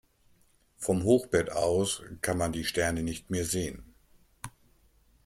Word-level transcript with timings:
Vom 0.77 1.03
Hochbett 1.03 1.51
aus 1.51 2.01
kann 2.23 2.35
man 2.39 2.51
die 2.51 2.63
Sterne 2.63 3.03
nicht 3.03 3.29
mehr 3.29 3.45
sehen. 3.45 3.93